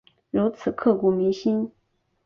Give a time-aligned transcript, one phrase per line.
[0.31, 1.71] 如此刻骨铭心